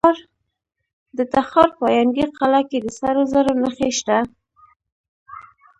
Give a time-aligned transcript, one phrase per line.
[1.17, 4.17] د تخار په ینګي قلعه کې د سرو زرو نښې شته.